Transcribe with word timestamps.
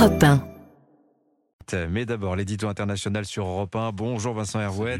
Europe 0.00 0.24
1. 1.72 1.86
Mais 1.90 2.06
d'abord, 2.06 2.34
l'édito 2.34 2.66
international 2.68 3.26
sur 3.26 3.44
Europe 3.44 3.76
1. 3.76 3.92
Bonjour 3.92 4.32
Vincent 4.32 4.58
Hervouet. 4.58 4.98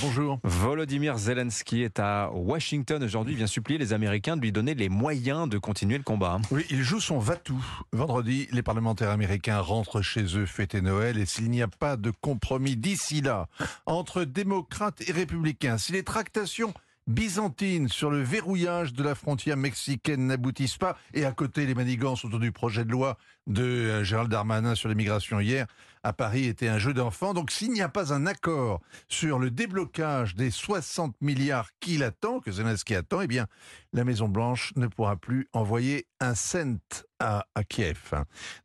Bonjour. 0.00 0.40
Volodymyr 0.44 1.18
Zelensky 1.18 1.82
est 1.82 1.98
à 2.00 2.30
Washington 2.32 3.02
aujourd'hui. 3.02 3.34
Il 3.34 3.36
vient 3.36 3.46
supplier 3.46 3.78
les 3.78 3.92
Américains 3.92 4.38
de 4.38 4.40
lui 4.40 4.50
donner 4.50 4.74
les 4.74 4.88
moyens 4.88 5.46
de 5.46 5.58
continuer 5.58 5.98
le 5.98 6.04
combat. 6.04 6.38
Oui, 6.50 6.64
il 6.70 6.82
joue 6.82 7.00
son 7.00 7.18
va-tout. 7.18 7.62
Vendredi, 7.92 8.48
les 8.50 8.62
parlementaires 8.62 9.10
américains 9.10 9.60
rentrent 9.60 10.00
chez 10.00 10.24
eux 10.38 10.46
fêter 10.46 10.80
Noël 10.80 11.18
et 11.18 11.26
s'il 11.26 11.50
n'y 11.50 11.60
a 11.60 11.68
pas 11.68 11.98
de 11.98 12.10
compromis 12.10 12.76
d'ici 12.76 13.20
là 13.20 13.46
entre 13.84 14.24
démocrates 14.24 15.06
et 15.06 15.12
républicains, 15.12 15.76
si 15.76 15.92
les 15.92 16.02
tractations 16.02 16.72
byzantine 17.10 17.88
sur 17.88 18.10
le 18.10 18.22
verrouillage 18.22 18.92
de 18.92 19.02
la 19.02 19.14
frontière 19.14 19.56
mexicaine 19.56 20.28
n'aboutissent 20.28 20.78
pas, 20.78 20.96
et 21.12 21.24
à 21.24 21.32
côté 21.32 21.66
les 21.66 21.74
manigances 21.74 22.24
autour 22.24 22.38
du 22.38 22.52
projet 22.52 22.84
de 22.84 22.92
loi 22.92 23.18
de 23.48 23.64
euh, 23.64 24.04
Gérald 24.04 24.30
Darmanin 24.30 24.76
sur 24.76 24.88
l'immigration 24.88 25.40
hier, 25.40 25.66
à 26.04 26.12
Paris 26.12 26.46
était 26.46 26.68
un 26.68 26.78
jeu 26.78 26.94
d'enfant. 26.94 27.34
Donc 27.34 27.50
s'il 27.50 27.72
n'y 27.72 27.82
a 27.82 27.88
pas 27.88 28.14
un 28.14 28.26
accord 28.26 28.80
sur 29.08 29.40
le 29.40 29.50
déblocage 29.50 30.36
des 30.36 30.50
60 30.50 31.16
milliards 31.20 31.70
qu'il 31.80 32.04
attend, 32.04 32.38
que 32.38 32.52
Zelensky 32.52 32.94
attend, 32.94 33.20
eh 33.22 33.26
bien 33.26 33.46
la 33.92 34.04
Maison-Blanche 34.04 34.72
ne 34.76 34.86
pourra 34.86 35.16
plus 35.16 35.48
envoyer 35.52 36.06
un 36.20 36.36
cent 36.36 36.78
à, 37.20 37.44
Kiev. 37.68 38.12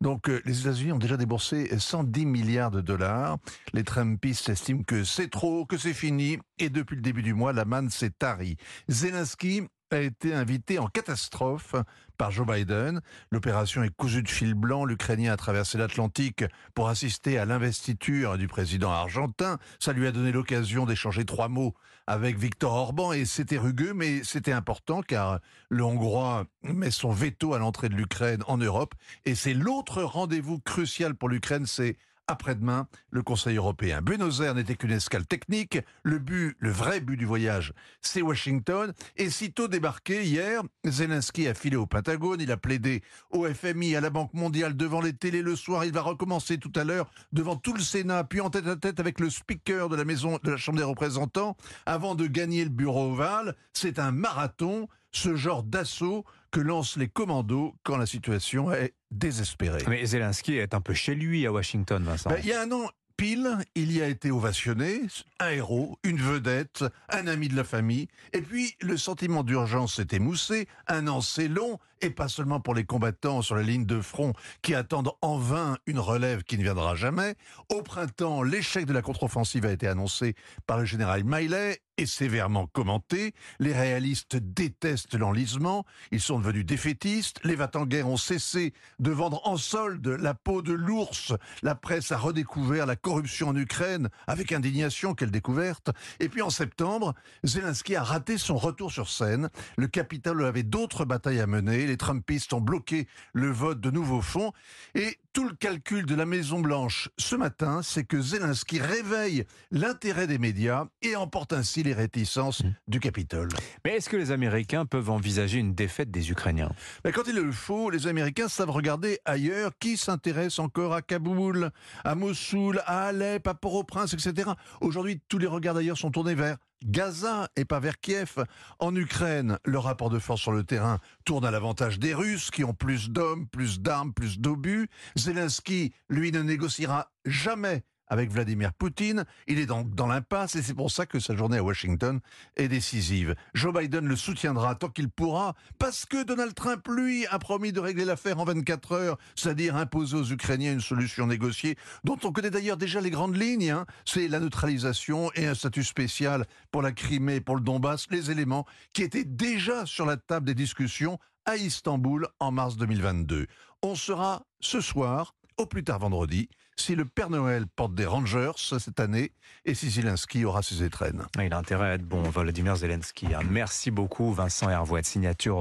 Donc 0.02 0.30
euh, 0.30 0.42
les 0.46 0.62
États-Unis 0.62 0.94
ont 0.94 0.98
déjà 0.98 1.18
déboursé 1.18 1.78
110 1.78 2.26
milliards 2.26 2.72
de 2.72 2.82
dollars. 2.82 3.38
Les 3.74 3.84
Trumpistes 3.84 4.50
estiment 4.50 4.84
que 4.84 5.04
c'est 5.04 5.30
trop, 5.30 5.66
que 5.66 5.78
c'est 5.78 5.94
fini, 5.94 6.40
et 6.58 6.70
depuis 6.70 6.96
le 6.96 7.02
début 7.02 7.22
du 7.22 7.34
mois, 7.34 7.54
la 7.54 7.66
manne 7.66 7.90
s'est 7.90 8.12
tarie. 8.12 8.58
Zelensky 8.90 9.64
a 9.92 10.00
été 10.00 10.34
invité 10.34 10.80
en 10.80 10.88
catastrophe 10.88 11.76
par 12.18 12.32
Joe 12.32 12.48
Biden. 12.48 13.02
L'opération 13.32 13.84
est 13.84 13.96
cousue 13.96 14.24
de 14.24 14.30
fil 14.30 14.54
blanc. 14.54 14.86
L'Ukrainien 14.86 15.34
a 15.34 15.38
traversé 15.38 15.78
l'Atlantique 15.78 16.44
pour 16.74 16.90
assister 16.90 17.38
à 17.38 17.46
l'investiture 17.46 18.38
du 18.38 18.48
président 18.48 18.92
argentin. 18.92 19.60
Ça 19.80 19.94
lui 19.94 20.08
a 20.08 20.12
donné 20.12 20.32
l'occasion 20.32 20.86
d'échanger 20.86 21.26
trois 21.26 21.50
mots 21.50 21.76
avec 22.08 22.38
Victor 22.38 22.74
Orban 22.74 23.14
et 23.14 23.26
c'était 23.26 23.58
rugueux, 23.58 23.94
mais 23.94 24.24
c'était 24.24 24.52
important 24.52 25.02
car 25.02 25.40
le 25.70 25.84
Hongrois 25.84 26.46
met 26.64 26.92
son 26.92 27.12
veto 27.12 27.54
à 27.54 27.60
l'entrée 27.60 27.90
de 27.90 27.96
l'Ukraine 27.96 28.44
en 28.48 28.58
Europe 28.58 28.94
et 29.26 29.36
c'est 29.36 29.54
l'autre 29.54 30.04
rendez-vous 30.04 30.60
crucial 30.60 31.16
pour 31.16 31.30
l'Ukraine, 31.30 31.66
c'est 31.66 31.98
après-demain 32.28 32.88
le 33.10 33.22
Conseil 33.22 33.58
européen. 33.58 34.02
Buenos 34.02 34.42
Aires 34.42 34.56
n'était 34.56 34.76
qu'une 34.76 34.92
escale 34.92 35.26
technique. 35.26 35.80
Le 36.04 36.20
but, 36.20 36.56
le 36.60 36.72
vrai 36.72 37.00
but 37.00 37.18
du 37.18 37.26
voyage, 37.26 37.74
c'est 38.02 38.22
Washington. 38.22 38.94
Et 39.18 39.30
sitôt 39.30 39.68
débarqué 39.68 40.24
hier, 40.24 40.62
Zelensky 40.86 41.48
a 41.48 41.54
filé 41.54 41.76
au 41.76 41.86
Pentagone. 41.86 42.42
Il 42.42 42.52
a 42.52 42.58
plaidé 42.58 43.02
au 43.32 43.46
FMI, 43.46 43.96
à 43.96 44.02
la 44.02 44.10
Banque 44.10 44.34
mondiale, 44.34 44.76
devant 44.76 45.02
les 45.02 45.14
télés 45.14 45.42
le 45.42 45.56
soir. 45.56 45.86
Il 45.86 45.94
va 45.94 46.02
recommencer 46.02 46.58
tout 46.58 46.72
à 46.76 46.84
l'heure 46.84 47.10
devant 47.32 47.56
tout 47.56 47.74
le 47.74 47.82
Sénat, 47.82 48.24
puis 48.24 48.42
en 48.42 48.50
tête 48.50 48.68
à 48.68 48.76
tête 48.76 49.00
avec 49.00 49.20
le 49.20 49.30
speaker 49.30 49.90
de 49.90 49.96
la 49.96 50.06
de 50.06 50.52
la 50.52 50.58
Chambre 50.58 50.78
des 50.78 50.84
représentants, 50.84 51.58
avant 51.86 52.16
de 52.16 52.26
gagner 52.28 52.64
le 52.64 52.70
bureau 52.70 53.12
ovale. 53.12 53.56
C'est 53.74 54.00
un 54.00 54.12
marathon 54.12 54.88
ce 55.12 55.36
genre 55.36 55.64
d'assaut 55.64 56.26
que 56.56 56.62
lancent 56.62 56.96
les 56.96 57.10
commandos 57.10 57.76
quand 57.84 57.98
la 57.98 58.06
situation 58.06 58.72
est 58.72 58.94
désespérée. 59.12 59.84
Mais 59.90 60.06
Zelensky 60.06 60.56
est 60.56 60.74
un 60.74 60.80
peu 60.80 60.94
chez 60.94 61.14
lui 61.14 61.46
à 61.46 61.52
Washington, 61.52 62.02
Vincent. 62.02 62.30
Ben, 62.30 62.40
il 62.42 62.48
y 62.48 62.54
a 62.54 62.62
un 62.62 62.72
an, 62.72 62.90
pile, 63.18 63.58
il 63.76 63.92
y 63.92 64.02
a 64.02 64.08
été 64.08 64.32
ovationné, 64.32 65.02
un 65.42 65.50
héros, 65.50 66.00
une 66.06 66.16
vedette, 66.16 66.86
un 67.10 67.28
ami 67.28 67.50
de 67.50 67.58
la 67.58 67.66
famille, 67.66 68.08
et 68.32 68.40
puis 68.40 68.74
le 68.80 68.96
sentiment 68.96 69.44
d'urgence 69.44 69.96
s'est 69.96 70.08
émoussé, 70.12 70.70
un 70.88 71.10
an 71.10 71.20
c'est 71.20 71.50
long, 71.50 71.78
et 72.06 72.12
pas 72.12 72.28
seulement 72.28 72.60
pour 72.60 72.76
les 72.76 72.86
combattants 72.86 73.42
sur 73.42 73.56
la 73.56 73.64
ligne 73.64 73.88
de 73.88 74.00
front 74.00 74.34
qui 74.62 74.76
attendent 74.76 75.12
en 75.24 75.40
vain 75.40 75.78
une 75.88 75.98
relève 75.98 76.44
qui 76.44 76.56
ne 76.58 76.64
viendra 76.64 76.94
jamais. 76.94 77.34
Au 77.74 77.82
printemps, 77.82 78.44
l'échec 78.44 78.86
de 78.86 78.94
la 78.94 79.02
contre-offensive 79.02 79.66
a 79.66 79.72
été 79.72 79.88
annoncé 79.88 80.36
par 80.68 80.78
le 80.78 80.86
général 80.86 81.24
Miley 81.24 81.82
et 81.98 82.06
sévèrement 82.06 82.68
commenté. 82.68 83.34
Les 83.60 83.74
réalistes 83.74 84.36
détestent 84.36 85.16
l'enlisement, 85.16 85.86
ils 86.12 86.22
sont 86.22 86.40
devenus 86.40 86.66
défaitistes, 86.66 87.40
les 87.44 87.56
va-t-en-guerre 87.56 88.08
ont 88.08 88.18
cessé 88.18 88.74
de 89.00 89.12
vendre 89.12 89.42
en 89.48 89.58
solde 89.58 90.08
la 90.08 90.34
peau 90.34 90.62
de 90.62 90.74
l'ours, 90.74 91.34
la 91.64 91.76
presse 91.76 92.12
a 92.12 92.18
redécouvert 92.18 92.86
la 92.86 92.96
corruption 92.96 93.50
en 93.50 93.56
Ukraine 93.56 94.10
avec 94.28 94.52
indignation, 94.52 95.14
quelle 95.14 95.32
découverte. 95.32 95.90
Et 96.20 96.30
puis 96.30 96.42
en 96.42 96.50
septembre, 96.50 97.14
Zelensky 97.44 97.96
a 97.96 98.04
raté 98.04 98.38
son 98.38 98.58
retour 98.58 98.92
sur 98.92 99.10
scène, 99.10 99.50
le 99.78 99.88
capital 99.88 100.44
avait 100.44 100.64
d'autres 100.64 101.06
batailles 101.06 101.40
à 101.40 101.48
mener, 101.48 101.86
Trumpistes 101.98 102.54
ont 102.54 102.62
bloqué 102.62 103.08
le 103.34 103.52
vote 103.52 103.80
de 103.80 103.92
nouveaux 103.92 104.22
fonds. 104.22 104.52
Et 104.94 105.18
tout 105.36 105.44
le 105.50 105.54
calcul 105.54 106.06
de 106.06 106.16
la 106.16 106.26
Maison-Blanche 106.26 107.10
ce 107.18 107.36
matin, 107.36 107.82
c'est 107.84 108.06
que 108.06 108.22
Zelensky 108.22 108.80
réveille 108.80 109.44
l'intérêt 109.70 110.28
des 110.28 110.38
médias 110.38 110.86
et 111.02 111.18
emporte 111.18 111.52
ainsi 111.52 111.84
les 111.84 111.92
réticences 111.92 112.64
mmh. 112.64 112.74
du 112.88 113.02
Capitole. 113.02 113.50
Mais 113.84 113.98
est-ce 113.98 114.10
que 114.10 114.16
les 114.16 114.32
Américains 114.32 114.86
peuvent 114.86 115.10
envisager 115.10 115.60
une 115.60 115.76
défaite 115.76 116.10
des 116.10 116.32
Ukrainiens? 116.32 116.72
Quand 117.14 117.24
il 117.28 117.36
le 117.36 117.52
faut, 117.52 117.90
les 117.90 118.08
Américains 118.08 118.48
savent 118.48 118.72
regarder 118.72 119.20
ailleurs 119.26 119.72
qui 119.78 119.98
s'intéresse 119.98 120.58
encore 120.58 120.94
à 120.94 121.02
Kaboul, 121.02 121.70
à 122.06 122.16
Mossoul, 122.16 122.82
à 122.86 123.08
Alep, 123.08 123.46
à 123.46 123.56
Port-au-Prince, 123.56 124.14
etc. 124.14 124.52
Aujourd'hui, 124.80 125.20
tous 125.28 125.38
les 125.38 125.48
regards 125.48 125.76
d'ailleurs 125.76 125.98
sont 125.98 126.12
tournés 126.12 126.36
vers 126.36 126.56
Gaza 126.86 127.50
et 127.56 127.66
pas 127.66 127.80
vers 127.80 128.00
Kiev. 128.00 128.44
En 128.80 128.96
Ukraine, 128.96 129.58
le 129.66 129.80
rapport 129.80 130.10
de 130.10 130.20
force 130.20 130.42
sur 130.42 130.52
le 130.52 130.64
terrain 130.64 131.00
tourne 131.26 131.46
à 131.46 131.52
l'avantage 131.52 132.00
des 132.00 132.14
Russes 132.14 132.52
qui 132.52 132.64
ont 132.64 132.74
plus 132.74 133.10
d'hommes, 133.10 133.48
plus 133.48 133.80
d'armes, 133.80 134.14
plus 134.14 134.40
d'obus. 134.40 134.88
Zelensky, 135.26 135.92
lui, 136.10 136.32
ne 136.32 136.42
négociera 136.42 137.12
jamais 137.26 137.84
avec 138.08 138.32
Vladimir 138.32 138.74
Poutine. 138.74 139.26
Il 139.48 139.60
est 139.60 139.66
donc 139.66 139.94
dans 139.96 140.08
l'impasse 140.08 140.56
et 140.56 140.62
c'est 140.62 140.74
pour 140.74 140.92
ça 140.92 141.06
que 141.06 141.20
sa 141.20 141.36
journée 141.36 141.58
à 141.58 141.64
Washington 141.64 142.20
est 142.56 142.68
décisive. 142.68 143.36
Joe 143.54 143.74
Biden 143.74 144.06
le 144.06 144.16
soutiendra 144.16 144.76
tant 144.76 144.90
qu'il 144.90 145.10
pourra 145.10 145.56
parce 145.80 146.06
que 146.06 146.24
Donald 146.24 146.54
Trump, 146.54 146.88
lui, 146.88 147.26
a 147.28 147.40
promis 147.40 147.72
de 147.72 147.80
régler 147.80 148.06
l'affaire 148.06 148.40
en 148.40 148.46
24 148.46 148.92
heures, 148.92 149.18
c'est-à-dire 149.36 149.76
imposer 149.76 150.18
aux 150.18 150.32
Ukrainiens 150.32 150.74
une 150.74 150.82
solution 150.82 151.28
négociée 151.28 151.78
dont 152.04 152.18
on 152.24 152.32
connaît 152.32 152.52
d'ailleurs 152.52 152.78
déjà 152.78 153.02
les 153.02 153.10
grandes 153.10 153.36
lignes. 153.36 153.72
Hein. 153.72 153.86
C'est 154.06 154.28
la 154.28 154.40
neutralisation 154.40 155.32
et 155.34 155.48
un 155.48 155.56
statut 155.56 155.84
spécial 155.84 156.46
pour 156.72 156.82
la 156.82 156.92
Crimée, 156.92 157.42
pour 157.42 157.56
le 157.56 157.62
Donbass, 157.62 158.08
les 158.12 158.32
éléments 158.32 158.66
qui 158.94 159.04
étaient 159.04 159.24
déjà 159.26 159.86
sur 159.86 160.06
la 160.06 160.18
table 160.18 160.46
des 160.46 160.54
discussions 160.54 161.20
à 161.46 161.58
Istanbul 161.58 162.28
en 162.40 162.52
mars 162.52 162.78
2022. 162.78 163.48
On 163.82 163.96
sera 163.96 164.44
ce 164.60 164.82
soir 164.82 165.36
au 165.58 165.66
plus 165.66 165.84
tard 165.84 166.00
vendredi, 166.00 166.50
si 166.76 166.96
le 166.96 167.06
Père 167.06 167.30
Noël 167.30 167.66
porte 167.68 167.96
des 167.96 168.06
Rangers 168.06 168.52
cette 168.58 169.00
année 169.00 169.32
et 169.64 169.74
si 169.74 169.90
Zelensky 169.90 170.44
aura 170.44 170.62
ses 170.62 170.84
étrennes. 170.84 171.26
Il 171.42 171.54
a 171.54 171.58
intérêt 171.58 171.92
à 171.92 171.94
être 171.94 172.04
bon, 172.04 172.22
Volodymyr 172.24 172.76
Zelensky. 172.76 173.28
Merci 173.50 173.92
beaucoup, 173.92 174.34
Vincent 174.34 174.70
Hervouet, 174.70 175.04
signature 175.04 175.56